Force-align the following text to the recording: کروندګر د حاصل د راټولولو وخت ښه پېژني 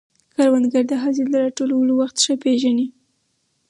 کروندګر 0.33 0.83
د 0.89 0.93
حاصل 1.01 1.27
د 1.31 1.35
راټولولو 1.45 1.91
وخت 2.01 2.17
ښه 2.25 2.35
پېژني 2.43 2.87